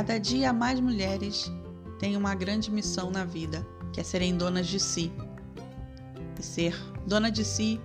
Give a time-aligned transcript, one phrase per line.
[0.00, 1.52] Cada dia mais mulheres
[1.98, 5.12] têm uma grande missão na vida, que é serem donas de si.
[6.38, 6.74] E ser
[7.06, 7.78] dona de si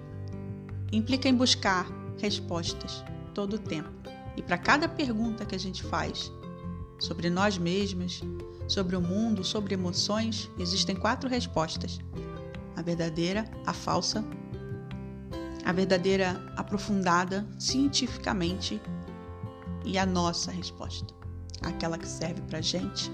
[0.94, 1.86] implica em buscar
[2.18, 3.90] respostas todo o tempo.
[4.38, 6.32] E para cada pergunta que a gente faz
[7.00, 8.22] sobre nós mesmas,
[8.66, 12.00] sobre o mundo, sobre emoções, existem quatro respostas:
[12.78, 14.24] a verdadeira, a falsa,
[15.66, 18.82] a verdadeira aprofundada cientificamente
[19.84, 21.14] e a nossa resposta,
[21.66, 23.10] aquela que serve para gente,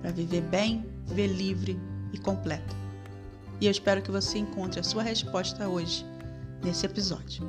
[0.00, 1.76] para viver bem, viver livre
[2.12, 2.76] e completo.
[3.60, 6.04] E eu espero que você encontre a sua resposta hoje
[6.62, 7.44] nesse episódio.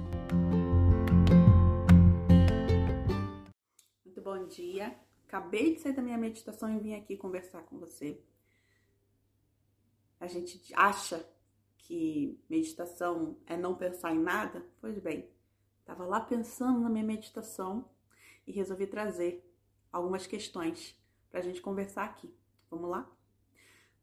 [4.06, 4.96] Muito bom dia.
[5.28, 8.22] Acabei de sair da minha meditação e vim aqui conversar com você.
[10.20, 11.24] A gente acha
[11.78, 14.66] que meditação é não pensar em nada?
[14.80, 15.30] Pois bem,
[15.82, 17.90] estava lá pensando na minha meditação
[18.48, 19.47] e resolvi trazer
[19.98, 20.96] algumas questões
[21.30, 22.34] para a gente conversar aqui.
[22.70, 23.10] Vamos lá?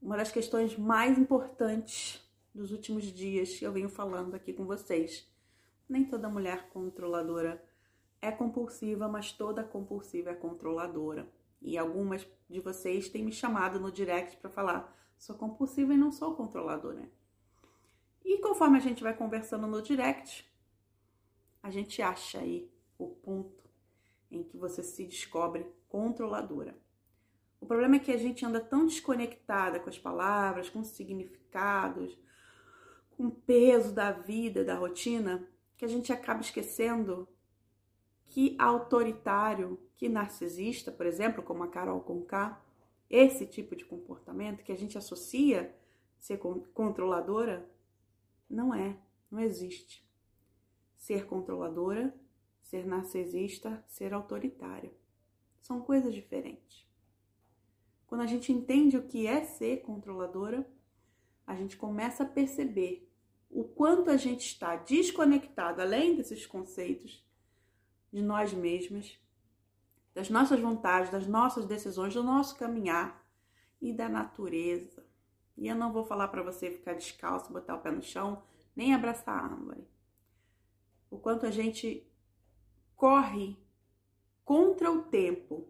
[0.01, 2.23] Uma das questões mais importantes
[2.55, 5.27] dos últimos dias que eu venho falando aqui com vocês.
[5.89, 7.63] Nem toda mulher controladora
[8.21, 11.29] é compulsiva, mas toda compulsiva é controladora.
[11.61, 16.13] E algumas de vocês têm me chamado no direct para falar: sou compulsiva e não
[16.13, 17.11] sou controladora.
[18.25, 20.51] E conforme a gente vai conversando no direct,
[21.63, 23.65] a gente acha aí o ponto
[24.31, 26.77] em que você se descobre controladora.
[27.61, 32.19] O problema é que a gente anda tão desconectada com as palavras, com os significados,
[33.13, 37.29] com o peso da vida, da rotina, que a gente acaba esquecendo
[38.27, 42.61] que autoritário, que narcisista, por exemplo, como a Carol Conká,
[43.09, 45.73] esse tipo de comportamento que a gente associa
[46.19, 47.71] ser controladora,
[48.51, 48.97] não é,
[49.31, 50.05] não existe.
[50.97, 52.13] Ser controladora,
[52.61, 54.91] ser narcisista, ser autoritária.
[55.65, 56.87] São coisas diferentes.
[58.07, 60.71] Quando a gente entende o que é ser controladora,
[61.47, 63.11] a gente começa a perceber
[63.51, 67.25] o quanto a gente está desconectado, além desses conceitos,
[68.13, 69.19] de nós mesmas,
[70.13, 73.27] das nossas vontades, das nossas decisões, do nosso caminhar
[73.81, 75.03] e da natureza.
[75.57, 78.43] E eu não vou falar para você ficar descalço, botar o pé no chão,
[78.77, 79.89] nem abraçar a árvore.
[81.11, 82.07] O quanto a gente
[82.95, 83.64] corre
[84.45, 85.67] contra o tempo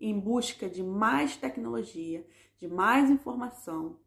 [0.00, 2.26] em busca de mais tecnologia,
[2.58, 3.98] de mais informação,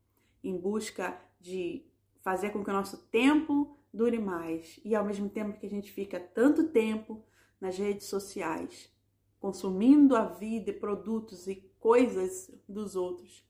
[0.44, 1.86] em busca de
[2.22, 5.92] fazer com que o nosso tempo dure mais e ao mesmo tempo que a gente
[5.92, 7.24] fica tanto tempo
[7.60, 8.92] nas redes sociais,
[9.40, 13.48] consumindo a vida e produtos e coisas dos outros,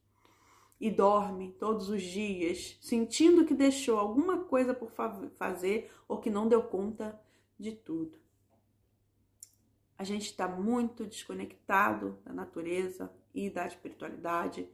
[0.80, 4.92] e dorme todos os dias, sentindo que deixou alguma coisa por
[5.38, 7.20] fazer ou que não deu conta
[7.60, 8.18] de tudo.
[10.00, 14.68] A gente está muito desconectado da natureza e da espiritualidade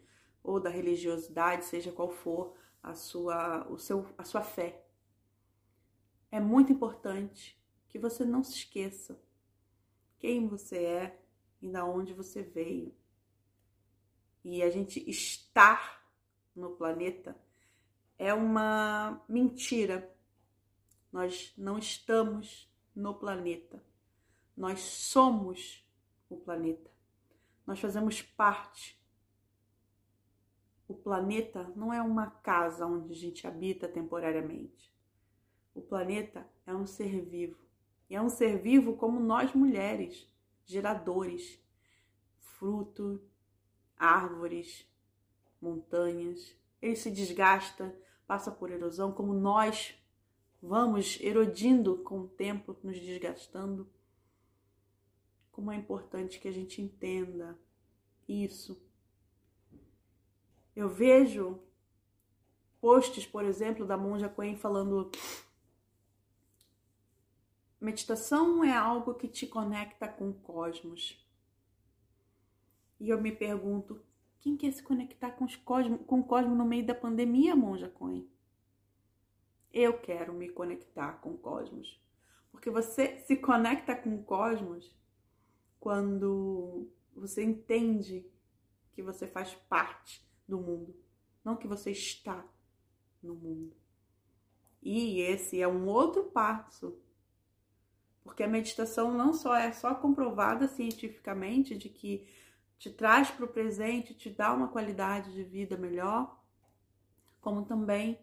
[0.43, 4.85] ou da religiosidade, seja qual for a sua, o seu, a sua fé.
[6.31, 7.59] É muito importante
[7.89, 9.19] que você não se esqueça
[10.19, 11.21] quem você é
[11.59, 12.93] e da onde você veio
[14.43, 16.07] e a gente estar
[16.55, 17.35] no planeta
[18.15, 20.15] é uma mentira.
[21.11, 23.83] Nós não estamos no planeta.
[24.55, 25.85] Nós somos
[26.29, 26.91] o planeta.
[27.66, 29.01] Nós fazemos parte.
[30.88, 34.93] O planeta não é uma casa onde a gente habita temporariamente.
[35.73, 37.57] O planeta é um ser vivo.
[38.09, 40.31] E é um ser vivo como nós mulheres,
[40.66, 41.59] geradores,
[42.39, 43.22] fruto
[43.97, 44.87] árvores,
[45.61, 46.55] montanhas.
[46.81, 47.95] Ele se desgasta,
[48.27, 49.95] passa por erosão, como nós
[50.61, 53.89] vamos erodindo com o tempo, nos desgastando.
[55.55, 57.57] Como é importante que a gente entenda
[58.27, 58.77] isso.
[60.75, 61.63] Eu vejo
[62.81, 65.09] posts, por exemplo, da Monja Coen falando
[67.79, 71.25] meditação é algo que te conecta com o cosmos.
[72.99, 74.03] E eu me pergunto,
[74.41, 78.29] quem quer se conectar com, os com o cosmos no meio da pandemia, Monja Coen?
[79.72, 81.97] Eu quero me conectar com o cosmos.
[82.52, 84.93] Porque você se conecta com o cosmos
[85.85, 88.26] quando você entende
[88.91, 90.96] que você faz parte do mundo,
[91.43, 92.43] não que você está
[93.22, 93.78] no mundo.
[94.82, 96.99] E esse é um outro passo.
[98.23, 102.28] Porque a meditação não só é só comprovada cientificamente de que
[102.79, 106.43] te traz para o presente, te dá uma qualidade de vida melhor,
[107.40, 108.20] como também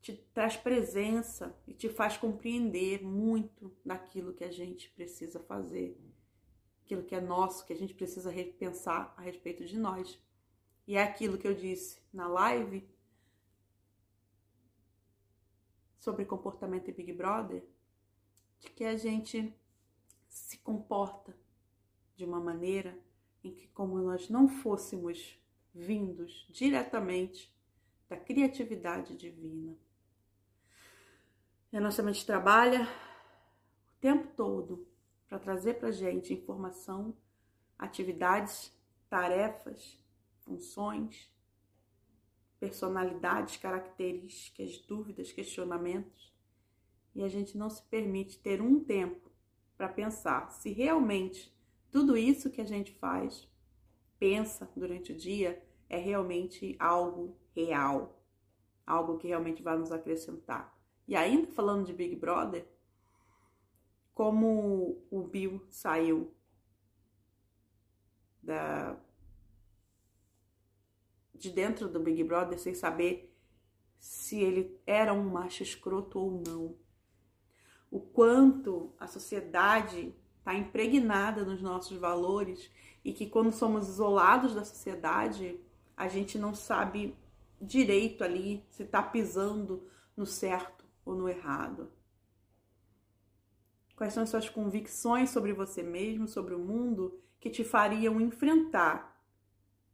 [0.00, 6.00] te traz presença e te faz compreender muito daquilo que a gente precisa fazer
[6.86, 10.16] aquilo que é nosso, que a gente precisa repensar a respeito de nós.
[10.86, 12.88] E é aquilo que eu disse na live
[15.98, 17.64] sobre comportamento em Big Brother,
[18.60, 19.52] de que a gente
[20.28, 21.36] se comporta
[22.14, 22.96] de uma maneira
[23.42, 25.36] em que, como nós não fôssemos
[25.74, 27.52] vindos diretamente
[28.08, 29.76] da criatividade divina.
[31.72, 34.86] E a nossa mente trabalha o tempo todo
[35.28, 37.16] para trazer para a gente informação,
[37.78, 38.72] atividades,
[39.08, 39.98] tarefas,
[40.40, 41.30] funções,
[42.58, 46.34] personalidades, características, dúvidas, questionamentos.
[47.14, 49.30] E a gente não se permite ter um tempo
[49.76, 51.54] para pensar se realmente
[51.90, 53.48] tudo isso que a gente faz,
[54.18, 58.22] pensa durante o dia, é realmente algo real,
[58.86, 60.76] algo que realmente vai nos acrescentar.
[61.06, 62.66] E ainda falando de Big Brother,
[64.16, 66.34] como o Bill saiu
[68.42, 68.96] da
[71.34, 73.30] de dentro do Big Brother sem saber
[73.98, 76.74] se ele era um macho escroto ou não.
[77.90, 82.70] O quanto a sociedade está impregnada nos nossos valores
[83.04, 85.60] e que quando somos isolados da sociedade,
[85.94, 87.14] a gente não sabe
[87.60, 89.86] direito ali se está pisando
[90.16, 91.92] no certo ou no errado.
[93.96, 99.18] Quais são as suas convicções sobre você mesmo, sobre o mundo, que te fariam enfrentar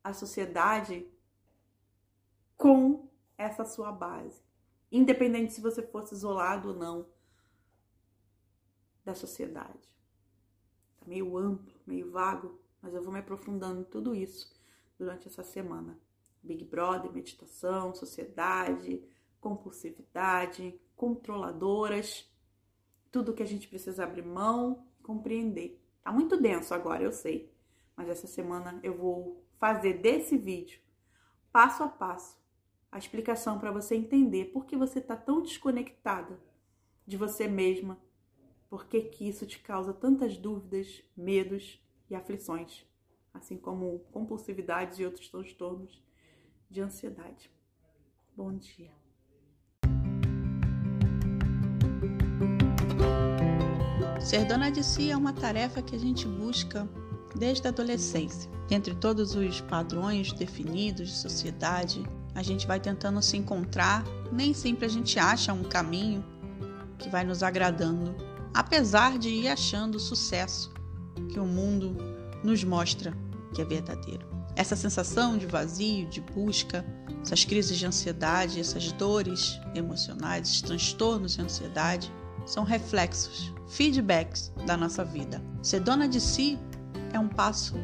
[0.02, 1.08] a sociedade
[2.56, 3.08] com
[3.38, 4.42] essa sua base?
[4.90, 7.06] Independente se você fosse isolado ou não
[9.04, 9.88] da sociedade.
[10.98, 14.52] Tá meio amplo, meio vago, mas eu vou me aprofundando em tudo isso
[14.98, 15.96] durante essa semana.
[16.42, 19.00] Big Brother, meditação, sociedade,
[19.40, 22.31] compulsividade, controladoras
[23.12, 25.78] tudo que a gente precisa abrir mão, compreender.
[26.02, 27.52] Tá muito denso agora, eu sei,
[27.94, 30.80] mas essa semana eu vou fazer desse vídeo,
[31.52, 32.36] passo a passo,
[32.90, 36.40] a explicação para você entender por que você está tão desconectada
[37.06, 38.00] de você mesma,
[38.68, 42.86] por que, que isso te causa tantas dúvidas, medos e aflições,
[43.32, 46.02] assim como compulsividade e outros transtornos
[46.70, 47.50] de ansiedade.
[48.34, 49.01] Bom dia.
[54.32, 56.88] Ser dona de si é uma tarefa que a gente busca
[57.36, 58.50] desde a adolescência.
[58.70, 62.02] Entre todos os padrões definidos de sociedade,
[62.34, 64.02] a gente vai tentando se encontrar,
[64.32, 66.24] nem sempre a gente acha um caminho
[66.98, 68.16] que vai nos agradando,
[68.54, 70.72] apesar de ir achando o sucesso
[71.30, 71.94] que o mundo
[72.42, 73.12] nos mostra
[73.54, 74.26] que é verdadeiro.
[74.56, 76.82] Essa sensação de vazio, de busca,
[77.22, 82.10] essas crises de ansiedade, essas dores emocionais, esses transtornos de ansiedade,
[82.46, 85.42] são reflexos, feedbacks da nossa vida.
[85.62, 86.58] Ser dona de si
[87.12, 87.74] é um passo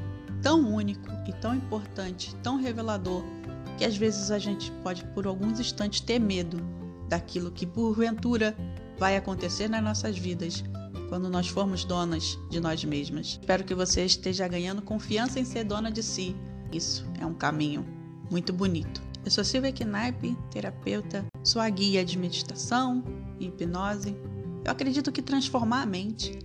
[0.42, 3.22] tão único e tão importante, tão revelador,
[3.76, 6.58] que às vezes a gente pode por alguns instantes ter medo
[7.08, 8.56] daquilo que porventura
[8.98, 10.64] vai acontecer nas nossas vidas
[11.08, 13.38] quando nós formos donas de nós mesmas.
[13.40, 16.36] Espero que você esteja ganhando confiança em ser dona de si.
[16.72, 17.86] Isso é um caminho
[18.30, 19.00] muito bonito.
[19.24, 23.02] Eu sou Silvia Knaip, terapeuta, sua guia de meditação
[23.38, 24.16] e hipnose
[24.64, 26.38] eu acredito que transformar a mente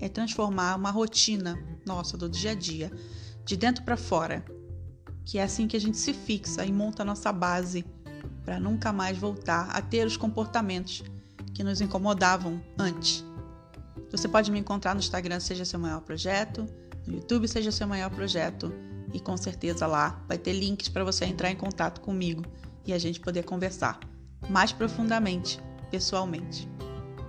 [0.00, 2.90] é transformar uma rotina nossa do dia a dia,
[3.44, 4.44] de dentro para fora.
[5.24, 7.84] Que é assim que a gente se fixa e monta a nossa base
[8.44, 11.04] para nunca mais voltar a ter os comportamentos
[11.54, 13.24] que nos incomodavam antes.
[14.10, 16.66] Você pode me encontrar no Instagram, seja seu maior projeto,
[17.06, 18.72] no YouTube, seja seu maior projeto,
[19.12, 22.44] e com certeza lá vai ter links para você entrar em contato comigo
[22.84, 24.00] e a gente poder conversar
[24.48, 25.60] mais profundamente,
[25.90, 26.68] pessoalmente.